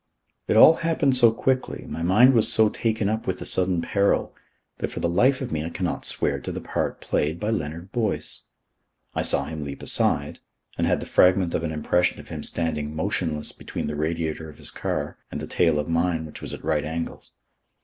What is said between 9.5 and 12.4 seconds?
leap aside, and had the fragment of an impression of